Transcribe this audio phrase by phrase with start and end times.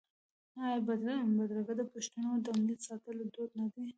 [0.63, 0.77] آیا
[1.37, 3.85] بدرګه د پښتنو د امنیت ساتلو دود نه دی؟